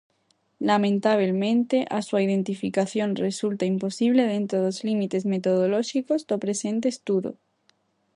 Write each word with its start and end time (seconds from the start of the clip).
Lamentabelmente, 0.69 1.77
a 1.97 1.99
súa 2.07 2.21
identificación 2.27 3.09
resulta 3.27 3.69
imposible 3.73 4.23
dentro 4.33 4.57
dos 4.65 4.77
límites 4.87 5.23
metodolóxicos 5.33 6.21
do 6.29 6.37
presente 6.43 6.87
estudo. 6.95 7.31